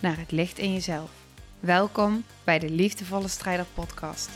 naar 0.00 0.18
het 0.18 0.30
licht 0.30 0.58
in 0.58 0.72
jezelf. 0.72 1.10
Welkom 1.60 2.24
bij 2.44 2.58
de 2.58 2.70
Liefdevolle 2.70 3.28
Strijder 3.28 3.66
Podcast. 3.74 4.30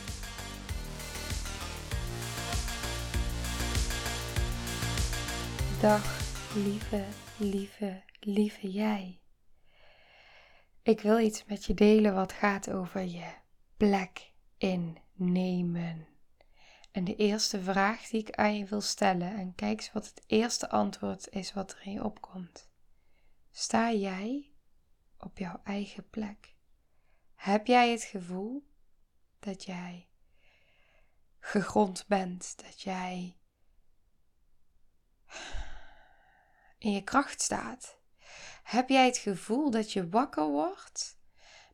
Dag, 5.80 6.20
lieve, 6.54 7.04
lieve, 7.36 8.02
lieve 8.20 8.70
jij. 8.70 9.20
Ik 10.82 11.00
wil 11.00 11.18
iets 11.18 11.44
met 11.44 11.64
je 11.64 11.74
delen 11.74 12.14
wat 12.14 12.32
gaat 12.32 12.70
over 12.70 13.00
je 13.00 13.32
plek 13.76 14.32
innemen. 14.58 16.06
En 16.92 17.04
de 17.04 17.16
eerste 17.16 17.60
vraag 17.60 18.08
die 18.08 18.20
ik 18.20 18.30
aan 18.30 18.58
je 18.58 18.64
wil 18.64 18.80
stellen, 18.80 19.36
en 19.36 19.54
kijk 19.54 19.78
eens 19.78 19.92
wat 19.92 20.06
het 20.06 20.22
eerste 20.26 20.70
antwoord 20.70 21.28
is 21.30 21.52
wat 21.52 21.72
er 21.72 21.80
in 21.84 21.92
je 21.92 22.04
opkomt. 22.04 22.68
Sta 23.50 23.92
jij 23.92 24.53
op 25.24 25.38
jouw 25.38 25.60
eigen 25.64 26.10
plek? 26.10 26.54
Heb 27.34 27.66
jij 27.66 27.90
het 27.90 28.02
gevoel 28.02 28.66
dat 29.38 29.64
jij 29.64 30.08
gegrond 31.40 32.06
bent, 32.06 32.54
dat 32.64 32.80
jij 32.80 33.36
in 36.78 36.92
je 36.92 37.04
kracht 37.04 37.40
staat? 37.40 37.98
Heb 38.62 38.88
jij 38.88 39.06
het 39.06 39.18
gevoel 39.18 39.70
dat 39.70 39.92
je 39.92 40.08
wakker 40.08 40.46
wordt, 40.46 41.18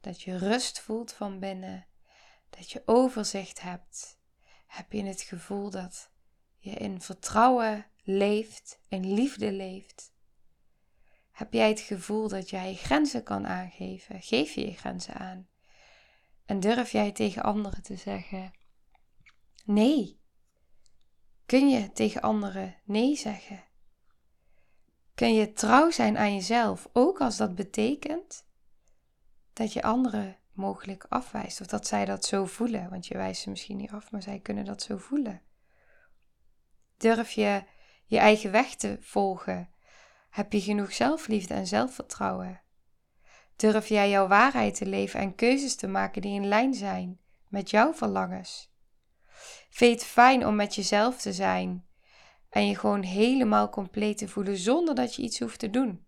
dat 0.00 0.22
je 0.22 0.38
rust 0.38 0.80
voelt 0.80 1.12
van 1.12 1.38
binnen, 1.38 1.86
dat 2.50 2.70
je 2.70 2.82
overzicht 2.86 3.60
hebt? 3.60 4.18
Heb 4.66 4.92
je 4.92 5.04
het 5.04 5.22
gevoel 5.22 5.70
dat 5.70 6.10
je 6.58 6.70
in 6.70 7.00
vertrouwen 7.00 7.86
leeft, 8.02 8.80
in 8.88 9.14
liefde 9.14 9.52
leeft? 9.52 10.12
Heb 11.40 11.52
jij 11.52 11.68
het 11.68 11.80
gevoel 11.80 12.28
dat 12.28 12.50
jij 12.50 12.74
grenzen 12.74 13.22
kan 13.22 13.46
aangeven? 13.46 14.22
Geef 14.22 14.54
je 14.54 14.66
je 14.66 14.76
grenzen 14.76 15.14
aan? 15.14 15.48
En 16.46 16.60
durf 16.60 16.92
jij 16.92 17.12
tegen 17.12 17.42
anderen 17.42 17.82
te 17.82 17.96
zeggen: 17.96 18.52
nee? 19.64 20.20
Kun 21.46 21.68
je 21.68 21.92
tegen 21.92 22.20
anderen 22.20 22.76
nee 22.84 23.16
zeggen? 23.16 23.64
Kun 25.14 25.34
je 25.34 25.52
trouw 25.52 25.90
zijn 25.90 26.18
aan 26.18 26.34
jezelf, 26.34 26.88
ook 26.92 27.20
als 27.20 27.36
dat 27.36 27.54
betekent 27.54 28.46
dat 29.52 29.72
je 29.72 29.82
anderen 29.82 30.38
mogelijk 30.52 31.06
afwijst 31.08 31.60
of 31.60 31.66
dat 31.66 31.86
zij 31.86 32.04
dat 32.04 32.24
zo 32.24 32.44
voelen? 32.44 32.90
Want 32.90 33.06
je 33.06 33.16
wijst 33.16 33.42
ze 33.42 33.50
misschien 33.50 33.76
niet 33.76 33.90
af, 33.90 34.10
maar 34.10 34.22
zij 34.22 34.38
kunnen 34.38 34.64
dat 34.64 34.82
zo 34.82 34.96
voelen. 34.96 35.42
Durf 36.96 37.30
je 37.30 37.62
je 38.06 38.18
eigen 38.18 38.50
weg 38.50 38.74
te 38.74 38.98
volgen? 39.00 39.70
Heb 40.30 40.52
je 40.52 40.60
genoeg 40.60 40.92
zelfliefde 40.92 41.54
en 41.54 41.66
zelfvertrouwen? 41.66 42.62
Durf 43.56 43.88
jij 43.88 44.10
jouw 44.10 44.26
waarheid 44.26 44.74
te 44.74 44.86
leven 44.86 45.20
en 45.20 45.34
keuzes 45.34 45.76
te 45.76 45.86
maken 45.86 46.22
die 46.22 46.34
in 46.34 46.46
lijn 46.46 46.74
zijn 46.74 47.20
met 47.48 47.70
jouw 47.70 47.94
verlangens? 47.94 48.72
Vind 49.70 49.90
je 49.90 49.96
het 49.98 50.04
fijn 50.04 50.46
om 50.46 50.54
met 50.54 50.74
jezelf 50.74 51.20
te 51.20 51.32
zijn 51.32 51.86
en 52.48 52.66
je 52.66 52.76
gewoon 52.78 53.02
helemaal 53.02 53.68
compleet 53.68 54.18
te 54.18 54.28
voelen 54.28 54.56
zonder 54.56 54.94
dat 54.94 55.14
je 55.14 55.22
iets 55.22 55.38
hoeft 55.40 55.58
te 55.58 55.70
doen? 55.70 56.04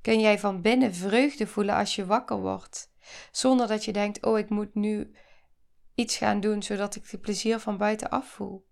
Kun 0.00 0.20
jij 0.20 0.38
van 0.38 0.62
binnen 0.62 0.94
vreugde 0.94 1.46
voelen 1.46 1.74
als 1.74 1.94
je 1.94 2.06
wakker 2.06 2.40
wordt, 2.40 2.92
zonder 3.30 3.68
dat 3.68 3.84
je 3.84 3.92
denkt: 3.92 4.24
Oh, 4.24 4.38
ik 4.38 4.48
moet 4.48 4.74
nu 4.74 5.14
iets 5.94 6.16
gaan 6.16 6.40
doen 6.40 6.62
zodat 6.62 6.96
ik 6.96 7.10
de 7.10 7.18
plezier 7.18 7.58
van 7.58 7.76
buitenaf 7.76 8.28
voel? 8.28 8.68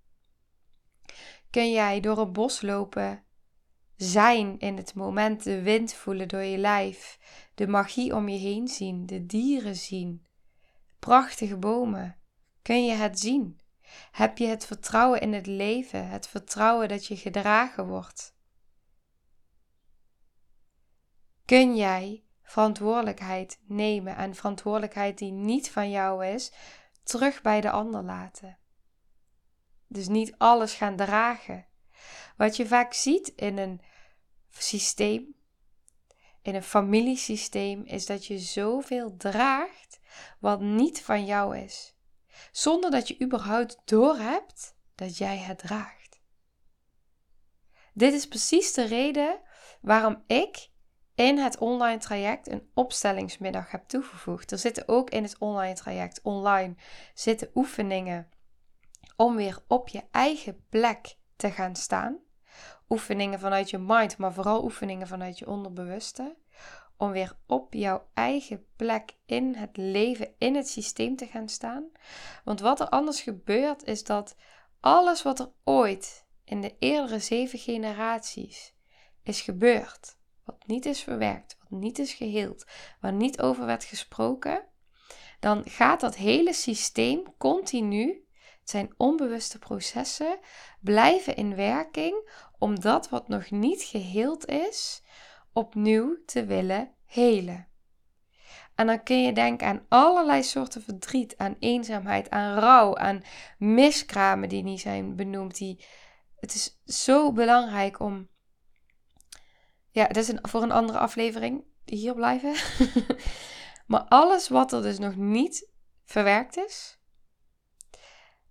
Kun 1.50 1.70
jij 1.70 2.00
door 2.00 2.18
een 2.18 2.32
bos 2.32 2.62
lopen 2.62 3.22
zijn 3.98 4.58
in 4.58 4.76
het 4.76 4.94
moment, 4.94 5.44
de 5.44 5.62
wind 5.62 5.94
voelen 5.94 6.28
door 6.28 6.42
je 6.42 6.58
lijf, 6.58 7.18
de 7.54 7.66
magie 7.66 8.14
om 8.14 8.28
je 8.28 8.38
heen 8.38 8.68
zien, 8.68 9.06
de 9.06 9.26
dieren 9.26 9.76
zien, 9.76 10.26
prachtige 10.98 11.56
bomen. 11.56 12.16
Kun 12.62 12.84
je 12.84 12.92
het 12.92 13.20
zien? 13.20 13.60
Heb 14.10 14.38
je 14.38 14.46
het 14.46 14.66
vertrouwen 14.66 15.20
in 15.20 15.32
het 15.32 15.46
leven, 15.46 16.08
het 16.08 16.28
vertrouwen 16.28 16.88
dat 16.88 17.06
je 17.06 17.16
gedragen 17.16 17.86
wordt? 17.86 18.36
Kun 21.44 21.76
jij 21.76 22.24
verantwoordelijkheid 22.42 23.60
nemen 23.66 24.16
en 24.16 24.34
verantwoordelijkheid 24.34 25.18
die 25.18 25.32
niet 25.32 25.70
van 25.70 25.90
jou 25.90 26.26
is, 26.26 26.52
terug 27.02 27.42
bij 27.42 27.60
de 27.60 27.70
ander 27.70 28.02
laten? 28.02 28.58
Dus 29.86 30.08
niet 30.08 30.34
alles 30.36 30.74
gaan 30.74 30.96
dragen. 30.96 31.66
Wat 32.36 32.56
je 32.56 32.66
vaak 32.66 32.92
ziet 32.92 33.28
in 33.28 33.58
een 33.58 33.80
systeem, 34.62 35.34
in 36.42 36.54
een 36.54 36.62
familiesysteem, 36.62 37.84
is 37.84 38.06
dat 38.06 38.26
je 38.26 38.38
zoveel 38.38 39.16
draagt 39.16 40.00
wat 40.38 40.60
niet 40.60 41.02
van 41.02 41.24
jou 41.24 41.58
is. 41.58 41.96
Zonder 42.52 42.90
dat 42.90 43.08
je 43.08 43.20
überhaupt 43.22 43.78
doorhebt 43.84 44.76
dat 44.94 45.18
jij 45.18 45.38
het 45.38 45.58
draagt. 45.58 46.20
Dit 47.92 48.12
is 48.12 48.28
precies 48.28 48.72
de 48.72 48.84
reden 48.84 49.40
waarom 49.80 50.22
ik 50.26 50.70
in 51.14 51.38
het 51.38 51.58
online 51.58 51.98
traject 51.98 52.48
een 52.48 52.70
opstellingsmiddag 52.74 53.70
heb 53.70 53.88
toegevoegd. 53.88 54.52
Er 54.52 54.58
zitten 54.58 54.88
ook 54.88 55.10
in 55.10 55.22
het 55.22 55.38
online 55.38 55.74
traject 55.74 56.20
online 56.22 56.74
zitten 57.14 57.50
oefeningen 57.54 58.28
om 59.16 59.36
weer 59.36 59.58
op 59.66 59.88
je 59.88 60.02
eigen 60.10 60.64
plek 60.68 61.16
te 61.36 61.50
gaan 61.50 61.76
staan 61.76 62.18
oefeningen 62.88 63.38
vanuit 63.38 63.70
je 63.70 63.78
mind, 63.78 64.18
maar 64.18 64.32
vooral 64.32 64.64
oefeningen 64.64 65.06
vanuit 65.06 65.38
je 65.38 65.46
onderbewuste. 65.46 66.36
Om 66.96 67.10
weer 67.10 67.36
op 67.46 67.74
jouw 67.74 68.08
eigen 68.14 68.64
plek 68.76 69.16
in 69.26 69.54
het 69.54 69.76
leven, 69.76 70.34
in 70.38 70.54
het 70.54 70.68
systeem 70.68 71.16
te 71.16 71.26
gaan 71.26 71.48
staan. 71.48 71.88
Want 72.44 72.60
wat 72.60 72.80
er 72.80 72.88
anders 72.88 73.20
gebeurt, 73.20 73.84
is 73.84 74.04
dat 74.04 74.36
alles 74.80 75.22
wat 75.22 75.40
er 75.40 75.50
ooit 75.64 76.26
in 76.44 76.60
de 76.60 76.76
eerdere 76.78 77.18
zeven 77.18 77.58
generaties 77.58 78.74
is 79.22 79.40
gebeurd, 79.40 80.16
wat 80.44 80.66
niet 80.66 80.86
is 80.86 81.00
verwerkt, 81.00 81.56
wat 81.60 81.80
niet 81.80 81.98
is 81.98 82.12
geheeld, 82.12 82.66
waar 83.00 83.12
niet 83.12 83.40
over 83.40 83.66
werd 83.66 83.84
gesproken, 83.84 84.64
dan 85.40 85.62
gaat 85.64 86.00
dat 86.00 86.16
hele 86.16 86.52
systeem 86.52 87.22
continu 87.38 88.27
zijn 88.68 88.94
onbewuste 88.96 89.58
processen 89.58 90.38
blijven 90.80 91.36
in 91.36 91.56
werking 91.56 92.30
om 92.58 92.80
dat 92.80 93.08
wat 93.08 93.28
nog 93.28 93.50
niet 93.50 93.82
geheeld 93.82 94.46
is, 94.46 95.02
opnieuw 95.52 96.16
te 96.26 96.44
willen 96.44 96.94
helen. 97.04 97.68
En 98.74 98.86
dan 98.86 99.02
kun 99.02 99.22
je 99.22 99.32
denken 99.32 99.66
aan 99.66 99.86
allerlei 99.88 100.42
soorten 100.42 100.82
verdriet, 100.82 101.36
aan 101.36 101.56
eenzaamheid, 101.58 102.30
aan 102.30 102.58
rouw, 102.58 102.96
aan 102.96 103.22
miskramen 103.58 104.48
die 104.48 104.62
niet 104.62 104.80
zijn 104.80 105.16
benoemd. 105.16 105.56
Die... 105.56 105.84
Het 106.36 106.54
is 106.54 106.80
zo 106.84 107.32
belangrijk 107.32 108.00
om. 108.00 108.28
Ja, 109.90 110.06
dat 110.06 110.16
is 110.16 110.28
een, 110.28 110.38
voor 110.42 110.62
een 110.62 110.72
andere 110.72 110.98
aflevering 110.98 111.64
hier 111.84 112.14
blijven. 112.14 112.54
maar 113.86 114.04
alles 114.08 114.48
wat 114.48 114.72
er 114.72 114.82
dus 114.82 114.98
nog 114.98 115.16
niet 115.16 115.68
verwerkt 116.04 116.56
is, 116.56 116.97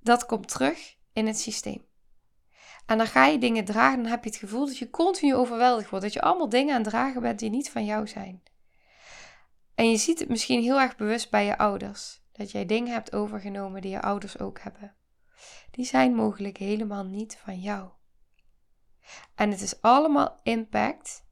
dat 0.08 0.26
komt 0.26 0.48
terug 0.48 0.96
in 1.14 1.28
het 1.28 1.40
systeem. 1.40 1.86
En 2.86 2.98
dan 2.98 3.08
ga 3.08 3.26
je 3.26 3.38
dingen 3.38 3.66
dragen, 3.66 4.02
dan 4.02 4.12
heb 4.12 4.24
je 4.24 4.30
het 4.30 4.40
gevoel 4.40 4.66
dat 4.66 4.78
je 4.78 4.90
continu 4.90 5.36
overweldigd 5.36 5.90
wordt. 5.90 6.06
Dat 6.06 6.14
je 6.14 6.22
allemaal 6.22 6.50
dingen 6.50 6.76
aan 6.76 6.82
het 6.82 6.90
dragen 6.90 7.22
bent 7.22 7.40
die 7.40 7.50
niet 7.50 7.70
van 7.70 7.86
jou 7.86 8.08
zijn. 8.08 8.44
En 9.76 9.90
je 9.90 9.98
ziet 9.98 10.20
het 10.20 10.30
misschien 10.30 10.62
heel 10.62 10.80
erg 10.80 10.96
bewust 10.96 11.30
bij 11.30 11.46
je 11.46 11.58
ouders. 11.58 12.22
Dat 12.32 12.52
jij 12.52 12.66
dingen 12.66 12.94
hebt 12.94 13.14
overgenomen 13.14 13.82
die 13.82 13.92
je 13.92 14.02
ouders 14.02 14.40
ook 14.40 14.60
hebben. 14.60 14.96
Die 15.72 15.86
zijn 15.86 16.16
mogelijk 16.16 16.58
helemaal 16.58 17.04
niet 17.04 17.38
van 17.38 17.60
jou. 17.60 17.90
En 19.36 19.52
het 19.52 19.62
is 19.62 19.82
allemaal 19.82 20.40
impact 20.44 21.26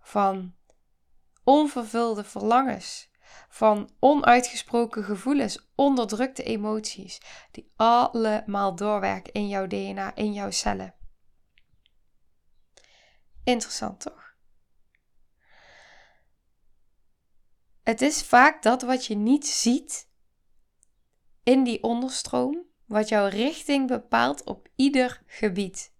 van 0.00 0.54
onvervulde 1.44 2.24
verlangens, 2.24 3.10
van 3.48 3.90
onuitgesproken 3.98 5.04
gevoelens, 5.04 5.68
onderdrukte 5.74 6.42
emoties, 6.42 7.20
die 7.50 7.72
allemaal 7.76 8.74
doorwerken 8.74 9.32
in 9.32 9.48
jouw 9.48 9.66
DNA, 9.66 10.14
in 10.14 10.32
jouw 10.32 10.50
cellen. 10.50 10.94
Interessant 13.44 14.00
toch? 14.00 14.26
het 17.86 18.02
is 18.02 18.22
vaak 18.22 18.62
dat 18.62 18.82
wat 18.82 19.06
je 19.06 19.14
niet 19.14 19.46
ziet 19.46 20.08
in 21.42 21.64
die 21.64 21.82
onderstroom, 21.82 22.64
wat 22.84 23.08
jouw 23.08 23.28
richting 23.28 23.86
bepaalt 23.86 24.44
op 24.44 24.68
ieder 24.76 25.22
gebied. 25.26 25.92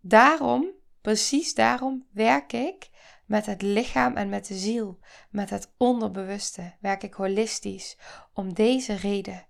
Daarom, 0.00 0.70
precies 1.00 1.54
daarom, 1.54 2.06
werk 2.12 2.52
ik 2.52 2.90
met 3.32 3.46
het 3.46 3.62
lichaam 3.62 4.16
en 4.16 4.28
met 4.28 4.46
de 4.46 4.54
ziel, 4.54 4.98
met 5.30 5.50
het 5.50 5.72
onderbewuste, 5.76 6.72
werk 6.80 7.02
ik 7.02 7.14
holistisch, 7.14 7.96
om 8.34 8.54
deze 8.54 8.94
reden. 8.94 9.46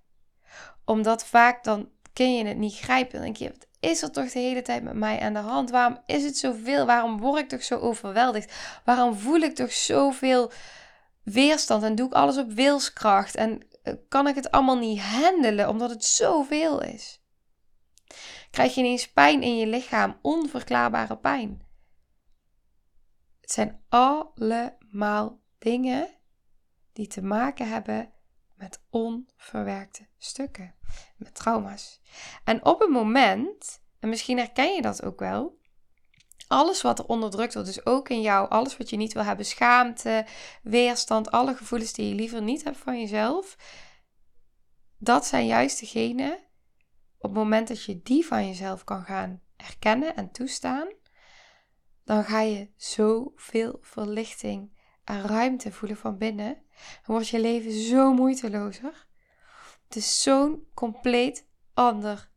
Omdat 0.85 1.27
vaak 1.27 1.65
dan 1.65 1.89
kun 2.13 2.35
je 2.35 2.45
het 2.45 2.57
niet 2.57 2.79
grijpen. 2.79 3.13
Dan 3.13 3.23
denk 3.23 3.37
je, 3.37 3.49
wat 3.49 3.67
is 3.81 4.03
er 4.03 4.11
toch 4.11 4.31
de 4.31 4.39
hele 4.39 4.63
tijd 4.63 4.83
met 4.83 4.95
mij 4.95 5.21
aan 5.21 5.33
de 5.33 5.39
hand? 5.39 5.71
Waarom 5.71 5.99
is 6.07 6.25
het 6.25 6.39
zoveel? 6.39 6.87
Waarom 6.87 7.19
word 7.19 7.41
ik 7.41 7.49
toch 7.49 7.63
zo 7.63 7.79
overweldigd? 7.79 8.53
Waarom 8.85 9.15
voel 9.15 9.41
ik 9.41 9.55
toch 9.55 9.73
zoveel 9.73 10.51
weerstand 11.23 11.83
en 11.83 11.95
doe 11.95 12.07
ik 12.07 12.13
alles 12.13 12.39
op 12.39 12.53
wilskracht? 12.53 13.35
En 13.35 13.61
eh, 13.83 13.95
kan 14.09 14.27
ik 14.27 14.35
het 14.35 14.51
allemaal 14.51 14.79
niet 14.79 15.01
handelen 15.01 15.69
omdat 15.69 15.91
het 15.91 16.05
zoveel 16.05 16.83
is? 16.83 17.23
Krijg 18.51 18.75
je 18.75 18.81
ineens 18.81 19.13
pijn 19.13 19.43
in 19.43 19.57
je 19.57 19.67
lichaam, 19.67 20.19
onverklaarbare 20.21 21.17
pijn? 21.17 21.71
Het 23.53 23.61
zijn 23.61 23.83
allemaal 23.89 25.41
dingen 25.59 26.09
die 26.93 27.07
te 27.07 27.23
maken 27.23 27.69
hebben 27.69 28.13
met 28.55 28.83
onverwerkte 28.91 30.07
stukken, 30.19 30.75
met 31.17 31.35
trauma's. 31.35 32.01
En 32.45 32.65
op 32.65 32.83
een 32.83 32.91
moment, 32.91 33.83
en 33.99 34.09
misschien 34.09 34.39
herken 34.39 34.75
je 34.75 34.83
dat 34.83 35.03
ook 35.03 35.19
wel, 35.19 35.59
alles 36.47 36.83
wat 36.83 36.99
er 36.99 37.07
onderdrukt 37.07 37.55
wordt, 37.55 37.75
dus 37.75 37.87
ook 37.87 38.09
in 38.09 38.21
jou, 38.21 38.49
alles 38.49 38.77
wat 38.77 38.91
je 38.91 38.97
niet 38.97 39.13
wil 39.13 39.25
hebben, 39.25 39.47
schaamte, 39.47 40.27
weerstand, 40.63 41.31
alle 41.31 41.55
gevoelens 41.55 41.93
die 41.93 42.09
je 42.09 42.15
liever 42.15 42.43
niet 42.43 42.65
hebt 42.65 42.79
van 42.79 43.01
jezelf, 43.01 43.57
dat 44.99 45.27
zijn 45.27 45.47
juist 45.47 45.81
degene, 45.81 46.45
op 47.17 47.23
het 47.23 47.33
moment 47.33 47.69
dat 47.69 47.85
je 47.85 48.03
die 48.03 48.27
van 48.27 48.47
jezelf 48.47 48.85
kan 48.85 49.05
gaan 49.05 49.41
erkennen 49.57 50.17
en 50.17 50.31
toestaan, 50.31 50.89
dan 52.05 52.25
ga 52.25 52.41
je 52.41 52.69
zoveel 52.77 53.79
verlichting 53.81 54.71
en 55.05 55.23
ruimte 55.23 55.73
voelen 55.73 55.97
van 55.97 56.19
binnen. 56.19 56.55
Dan 56.77 57.15
wordt 57.15 57.29
je 57.29 57.41
leven 57.41 57.73
zo 57.73 58.13
moeitelozer. 58.13 59.07
Het 59.85 59.97
is 59.97 60.23
zo'n 60.23 60.67
compleet 60.75 61.47
ander, 61.75 62.31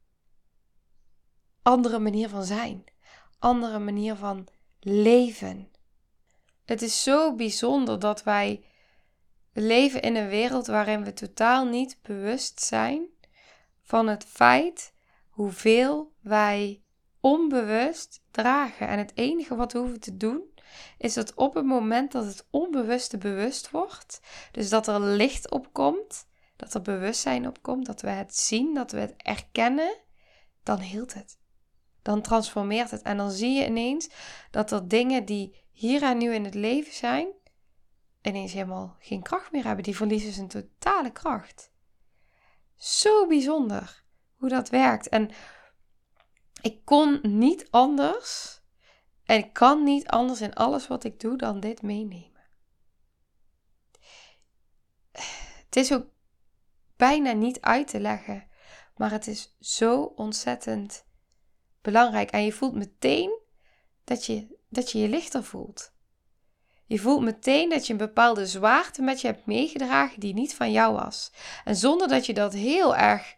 andere 1.62 2.00
manier 2.00 2.30
van 2.30 2.44
zijn. 2.44 2.84
Andere 3.40 3.80
manier 3.80 4.16
van 4.16 4.48
leven. 4.80 5.72
Het 6.66 6.82
is 6.82 7.04
zo 7.04 7.36
bijzonder 7.36 8.00
dat 8.00 8.24
wij 8.24 8.66
leven 9.54 10.02
in 10.02 10.16
een 10.16 10.28
wereld 10.28 10.68
waarin 10.68 11.04
we 11.04 11.14
totaal 11.14 11.66
niet 11.66 12.00
bewust 12.02 12.62
zijn 12.62 13.06
van 13.82 14.08
het 14.08 14.26
feit 14.26 14.94
hoeveel 15.30 16.14
wij 16.22 16.85
onbewust 17.26 18.22
dragen. 18.32 18.88
En 18.88 18.98
het 18.98 19.12
enige 19.16 19.56
wat 19.56 19.74
we 19.74 19.80
hoeven 19.80 20.00
te 20.00 20.18
doen, 20.18 20.44
is 20.98 21.14
dat 21.14 21.34
op 21.34 21.54
het 21.54 21.66
moment 21.66 22.12
dat 22.12 22.26
het 22.26 22.48
onbewuste 22.50 23.18
bewust 23.18 23.72
wordt, 23.72 24.22
dus 24.52 24.70
dat 24.70 24.88
er 24.88 25.00
licht 25.00 25.52
opkomt, 25.52 26.28
dat 26.56 26.74
er 26.74 26.82
bewustzijn 26.82 27.48
opkomt, 27.48 27.86
dat 27.86 28.02
we 28.02 28.10
het 28.10 28.36
zien, 28.36 28.74
dat 28.74 28.92
we 28.92 29.00
het 29.00 29.14
erkennen, 29.18 29.98
dan 30.64 30.80
hield 30.80 31.14
het. 31.14 31.38
Dan 32.02 32.22
transformeert 32.22 32.92
het. 32.92 33.02
En 33.02 33.18
dan 33.18 33.32
zie 33.32 33.54
je 33.54 33.66
ineens 33.66 34.10
dat 34.52 34.72
er 34.72 34.88
dingen 34.88 35.26
die 35.26 35.64
hier 35.72 36.04
en 36.04 36.18
nu 36.18 36.34
in 36.34 36.44
het 36.44 36.56
leven 36.56 36.94
zijn, 36.94 37.28
ineens 38.22 38.54
helemaal 38.54 38.96
geen 39.00 39.22
kracht 39.22 39.52
meer 39.52 39.66
hebben. 39.66 39.84
Die 39.84 39.96
verliezen 39.96 40.32
zijn 40.32 40.48
totale 40.48 41.12
kracht. 41.12 41.72
Zo 42.76 43.28
bijzonder 43.28 44.04
hoe 44.36 44.50
dat 44.50 44.70
werkt. 44.70 45.10
En 45.10 45.30
ik 46.66 46.86
kon 46.86 47.20
niet 47.22 47.68
anders 47.72 48.60
en 49.24 49.38
ik 49.38 49.54
kan 49.54 49.84
niet 49.84 50.08
anders 50.08 50.42
in 50.42 50.54
alles 50.54 50.88
wat 50.88 51.04
ik 51.04 51.20
doe 51.20 51.38
dan 51.38 51.60
dit 51.60 51.82
meenemen. 51.82 52.44
Het 55.66 55.76
is 55.76 55.94
ook 55.94 56.08
bijna 56.96 57.32
niet 57.32 57.62
uit 57.62 57.88
te 57.88 58.00
leggen, 58.00 58.48
maar 58.96 59.12
het 59.12 59.28
is 59.28 59.56
zo 59.60 60.02
ontzettend 60.02 61.06
belangrijk. 61.82 62.32
En 62.32 62.44
je 62.44 62.52
voelt 62.52 62.76
meteen 62.76 63.40
dat 64.04 64.26
je 64.26 64.58
dat 64.70 64.92
je, 64.92 65.00
je 65.00 65.10
lichter 65.10 65.44
voelt. 65.44 65.94
Je 66.86 67.00
voelt 67.00 67.24
meteen 67.24 67.70
dat 67.70 67.88
je 67.88 67.94
een 67.94 68.00
bepaalde 68.00 68.48
zwaarte 68.48 69.02
met 69.02 69.22
je 69.22 69.28
hebt 69.28 69.46
meegedragen 69.46 70.20
die 70.20 70.34
niet 70.34 70.56
van 70.56 70.72
jou 70.72 70.94
was. 70.94 71.32
En 71.64 71.76
zonder 71.76 72.08
dat 72.08 72.26
je 72.26 72.34
dat 72.34 72.54
heel 72.54 72.96
erg, 72.96 73.36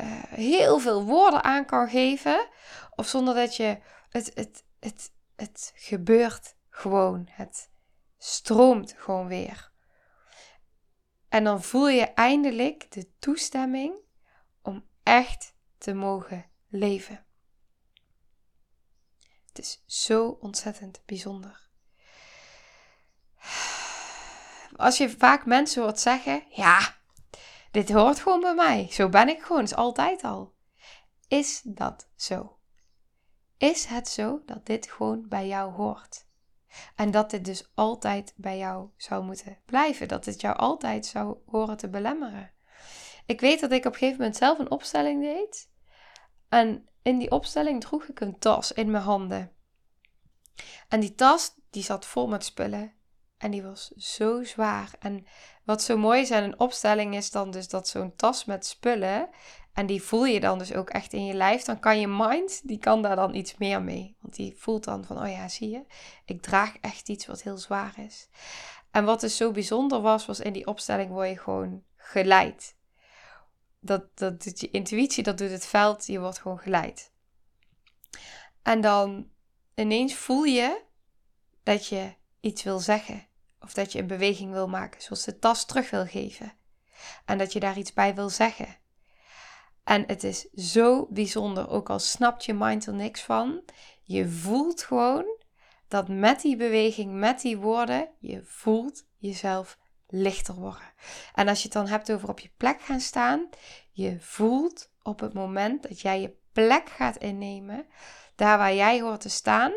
uh, 0.00 0.22
heel 0.22 0.78
veel 0.78 1.04
woorden 1.04 1.44
aan 1.44 1.64
kan 1.64 1.88
geven, 1.88 2.48
of 2.94 3.08
zonder 3.08 3.34
dat 3.34 3.56
je 3.56 3.78
het, 4.08 4.30
het, 4.34 4.64
het, 4.80 5.12
het 5.36 5.72
gebeurt 5.74 6.56
gewoon. 6.68 7.28
Het 7.30 7.70
stroomt 8.18 8.94
gewoon 8.96 9.26
weer. 9.26 9.72
En 11.28 11.44
dan 11.44 11.62
voel 11.62 11.88
je 11.88 12.04
eindelijk 12.04 12.90
de 12.90 13.10
toestemming 13.18 13.94
om 14.62 14.86
echt 15.02 15.54
te 15.78 15.94
mogen 15.94 16.50
leven. 16.68 17.26
Het 19.46 19.58
is 19.58 19.82
zo 19.86 20.28
ontzettend 20.28 21.02
bijzonder. 21.06 21.70
Als 24.76 24.96
je 24.96 25.10
vaak 25.10 25.46
mensen 25.46 25.82
hoort 25.82 26.00
zeggen: 26.00 26.44
Ja, 26.48 26.96
dit 27.72 27.92
hoort 27.92 28.20
gewoon 28.20 28.40
bij 28.40 28.54
mij. 28.54 28.86
Zo 28.90 29.08
ben 29.08 29.28
ik 29.28 29.42
gewoon, 29.42 29.62
is 29.62 29.74
altijd 29.74 30.22
al. 30.22 30.54
Is 31.28 31.60
dat 31.64 32.08
zo? 32.16 32.58
Is 33.58 33.84
het 33.84 34.08
zo 34.08 34.42
dat 34.46 34.66
dit 34.66 34.90
gewoon 34.90 35.28
bij 35.28 35.46
jou 35.46 35.72
hoort? 35.72 36.26
En 36.96 37.10
dat 37.10 37.30
dit 37.30 37.44
dus 37.44 37.70
altijd 37.74 38.34
bij 38.36 38.58
jou 38.58 38.88
zou 38.96 39.24
moeten 39.24 39.58
blijven. 39.64 40.08
Dat 40.08 40.24
het 40.24 40.40
jou 40.40 40.56
altijd 40.56 41.06
zou 41.06 41.36
horen 41.46 41.76
te 41.76 41.88
belemmeren. 41.88 42.52
Ik 43.26 43.40
weet 43.40 43.60
dat 43.60 43.72
ik 43.72 43.84
op 43.84 43.92
een 43.92 43.98
gegeven 43.98 44.18
moment 44.18 44.36
zelf 44.36 44.58
een 44.58 44.70
opstelling 44.70 45.22
deed. 45.22 45.70
En 46.48 46.88
in 47.02 47.18
die 47.18 47.30
opstelling 47.30 47.80
droeg 47.80 48.04
ik 48.04 48.20
een 48.20 48.38
tas 48.38 48.72
in 48.72 48.90
mijn 48.90 49.04
handen. 49.04 49.52
En 50.88 51.00
die 51.00 51.14
tas 51.14 51.54
die 51.70 51.82
zat 51.82 52.06
vol 52.06 52.28
met 52.28 52.44
spullen. 52.44 52.92
En 53.38 53.50
die 53.50 53.62
was 53.62 53.88
zo 53.88 54.44
zwaar. 54.44 54.90
En 54.98 55.26
wat 55.64 55.82
zo 55.82 55.96
mooi 55.96 56.20
is 56.20 56.30
aan 56.30 56.42
een 56.42 56.60
opstelling 56.60 57.14
is 57.14 57.30
dan 57.30 57.50
dus 57.50 57.68
dat 57.68 57.88
zo'n 57.88 58.16
tas 58.16 58.44
met 58.44 58.66
spullen, 58.66 59.28
en 59.72 59.86
die 59.86 60.02
voel 60.02 60.24
je 60.24 60.40
dan 60.40 60.58
dus 60.58 60.74
ook 60.74 60.90
echt 60.90 61.12
in 61.12 61.26
je 61.26 61.34
lijf. 61.34 61.62
Dan 61.62 61.78
kan 61.80 62.00
je 62.00 62.08
mind, 62.08 62.68
die 62.68 62.78
kan 62.78 63.02
daar 63.02 63.16
dan 63.16 63.34
iets 63.34 63.56
meer 63.56 63.82
mee. 63.82 64.16
Want 64.20 64.34
die 64.34 64.54
voelt 64.56 64.84
dan 64.84 65.04
van, 65.04 65.22
oh 65.22 65.30
ja, 65.30 65.48
zie 65.48 65.70
je, 65.70 65.84
ik 66.24 66.42
draag 66.42 66.76
echt 66.80 67.08
iets 67.08 67.26
wat 67.26 67.42
heel 67.42 67.56
zwaar 67.56 67.98
is. 67.98 68.28
En 68.90 69.04
wat 69.04 69.20
dus 69.20 69.36
zo 69.36 69.50
bijzonder 69.50 70.00
was, 70.00 70.26
was 70.26 70.40
in 70.40 70.52
die 70.52 70.66
opstelling 70.66 71.10
word 71.10 71.28
je 71.28 71.38
gewoon 71.38 71.82
geleid. 71.96 72.76
Dat, 73.80 74.18
dat 74.18 74.42
doet 74.42 74.60
je 74.60 74.70
intuïtie, 74.70 75.22
dat 75.22 75.38
doet 75.38 75.50
het 75.50 75.66
veld, 75.66 76.06
je 76.06 76.20
wordt 76.20 76.38
gewoon 76.38 76.58
geleid. 76.58 77.12
En 78.62 78.80
dan 78.80 79.30
ineens 79.74 80.14
voel 80.14 80.42
je 80.42 80.82
dat 81.62 81.86
je 81.86 82.14
iets 82.40 82.62
wil 82.62 82.78
zeggen. 82.78 83.26
Of 83.62 83.72
dat 83.74 83.92
je 83.92 83.98
een 83.98 84.06
beweging 84.06 84.52
wil 84.52 84.68
maken, 84.68 85.02
zoals 85.02 85.24
de 85.24 85.38
tas 85.38 85.64
terug 85.64 85.90
wil 85.90 86.06
geven. 86.06 86.52
En 87.24 87.38
dat 87.38 87.52
je 87.52 87.60
daar 87.60 87.78
iets 87.78 87.92
bij 87.92 88.14
wil 88.14 88.28
zeggen. 88.28 88.76
En 89.84 90.04
het 90.06 90.24
is 90.24 90.50
zo 90.50 91.06
bijzonder, 91.10 91.68
ook 91.68 91.90
al 91.90 91.98
snapt 91.98 92.44
je 92.44 92.54
mind 92.54 92.86
er 92.86 92.94
niks 92.94 93.22
van. 93.22 93.62
Je 94.02 94.28
voelt 94.28 94.82
gewoon 94.82 95.40
dat 95.88 96.08
met 96.08 96.40
die 96.40 96.56
beweging, 96.56 97.12
met 97.12 97.40
die 97.40 97.58
woorden, 97.58 98.08
je 98.18 98.42
voelt 98.44 99.06
jezelf 99.16 99.78
lichter 100.06 100.54
worden. 100.54 100.92
En 101.34 101.48
als 101.48 101.58
je 101.58 101.64
het 101.64 101.72
dan 101.72 101.86
hebt 101.86 102.12
over 102.12 102.28
op 102.28 102.40
je 102.40 102.50
plek 102.56 102.82
gaan 102.82 103.00
staan, 103.00 103.48
je 103.90 104.16
voelt 104.20 104.92
op 105.02 105.20
het 105.20 105.32
moment 105.32 105.82
dat 105.82 106.00
jij 106.00 106.20
je 106.20 106.36
plek 106.52 106.88
gaat 106.88 107.16
innemen, 107.16 107.86
daar 108.34 108.58
waar 108.58 108.74
jij 108.74 109.00
hoort 109.00 109.20
te 109.20 109.28
staan. 109.28 109.72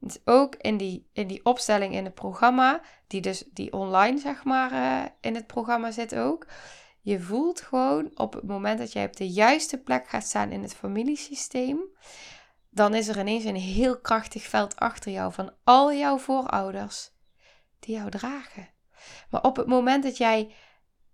Dus 0.00 0.18
ook 0.24 0.54
in 0.54 0.76
die, 0.76 1.08
in 1.12 1.26
die 1.26 1.44
opstelling 1.44 1.94
in 1.94 2.04
het 2.04 2.14
programma, 2.14 2.80
die 3.06 3.20
dus 3.20 3.44
die 3.52 3.72
online 3.72 4.18
zeg 4.18 4.44
maar 4.44 4.72
uh, 4.72 5.10
in 5.20 5.34
het 5.34 5.46
programma 5.46 5.90
zit 5.90 6.14
ook. 6.14 6.46
Je 7.00 7.20
voelt 7.20 7.60
gewoon 7.60 8.10
op 8.14 8.32
het 8.32 8.44
moment 8.44 8.78
dat 8.78 8.92
jij 8.92 9.04
op 9.04 9.16
de 9.16 9.28
juiste 9.28 9.78
plek 9.78 10.08
gaat 10.08 10.24
staan 10.24 10.50
in 10.50 10.62
het 10.62 10.74
familiesysteem, 10.74 11.78
dan 12.70 12.94
is 12.94 13.08
er 13.08 13.18
ineens 13.18 13.44
een 13.44 13.56
heel 13.56 14.00
krachtig 14.00 14.42
veld 14.42 14.76
achter 14.76 15.12
jou 15.12 15.32
van 15.32 15.52
al 15.64 15.92
jouw 15.92 16.18
voorouders 16.18 17.10
die 17.78 17.94
jou 17.94 18.10
dragen. 18.10 18.68
Maar 19.30 19.42
op 19.42 19.56
het 19.56 19.66
moment 19.66 20.02
dat 20.02 20.16
jij 20.16 20.54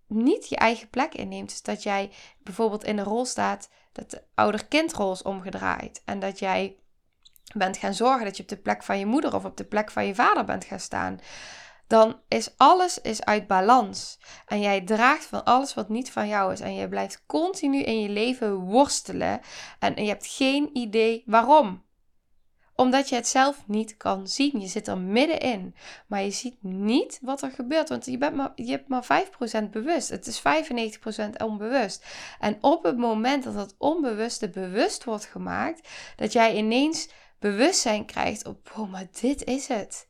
niet 0.07 0.49
je 0.49 0.57
eigen 0.57 0.91
plek 0.91 1.15
inneemt, 1.15 1.49
dus 1.49 1.63
dat 1.63 1.83
jij 1.83 2.11
bijvoorbeeld 2.43 2.85
in 2.85 2.97
de 2.97 3.03
rol 3.03 3.25
staat 3.25 3.69
dat 3.93 4.11
de 4.11 4.23
ouder-kindrol 4.35 5.13
is 5.13 5.23
omgedraaid 5.23 6.03
en 6.05 6.19
dat 6.19 6.39
jij 6.39 6.77
bent 7.55 7.77
gaan 7.77 7.95
zorgen 7.95 8.25
dat 8.25 8.37
je 8.37 8.43
op 8.43 8.49
de 8.49 8.57
plek 8.57 8.83
van 8.83 8.99
je 8.99 9.07
moeder 9.07 9.35
of 9.35 9.45
op 9.45 9.57
de 9.57 9.65
plek 9.65 9.91
van 9.91 10.07
je 10.07 10.15
vader 10.15 10.45
bent 10.45 10.65
gaan 10.65 10.81
staan, 10.81 11.21
dan 11.87 12.21
is 12.29 12.51
alles 12.57 13.01
is 13.01 13.25
uit 13.25 13.47
balans. 13.47 14.19
En 14.47 14.61
jij 14.61 14.81
draagt 14.81 15.25
van 15.25 15.45
alles 15.45 15.75
wat 15.75 15.89
niet 15.89 16.11
van 16.11 16.29
jou 16.29 16.53
is. 16.53 16.61
En 16.61 16.75
jij 16.75 16.89
blijft 16.89 17.23
continu 17.27 17.83
in 17.83 18.01
je 18.01 18.09
leven 18.09 18.55
worstelen. 18.55 19.41
En 19.79 19.95
je 20.05 20.09
hebt 20.09 20.27
geen 20.27 20.71
idee 20.73 21.23
waarom 21.27 21.85
omdat 22.77 23.09
je 23.09 23.15
het 23.15 23.29
zelf 23.29 23.63
niet 23.67 23.97
kan 23.97 24.27
zien. 24.27 24.61
Je 24.61 24.67
zit 24.67 24.89
er 24.89 24.99
middenin. 24.99 25.75
Maar 26.07 26.23
je 26.23 26.31
ziet 26.31 26.63
niet 26.63 27.19
wat 27.23 27.43
er 27.43 27.51
gebeurt. 27.51 27.89
Want 27.89 28.07
je, 28.07 28.19
bent 28.19 28.37
maar, 28.37 28.53
je 28.55 28.71
hebt 28.71 28.89
maar 28.89 29.27
5% 29.67 29.71
bewust. 29.71 30.09
Het 30.09 30.27
is 30.27 30.43
95% 30.43 30.43
onbewust. 31.45 32.05
En 32.41 32.59
op 32.61 32.85
het 32.85 32.97
moment 32.97 33.45
dat 33.45 33.55
dat 33.55 33.75
onbewuste 33.79 34.49
bewust 34.49 35.05
wordt 35.05 35.25
gemaakt, 35.25 35.89
dat 36.17 36.33
jij 36.33 36.57
ineens 36.57 37.09
bewustzijn 37.51 38.05
krijgt 38.05 38.47
op, 38.47 38.73
oh, 38.77 38.91
maar 38.91 39.07
dit 39.21 39.45
is 39.45 39.69
het. 39.69 40.09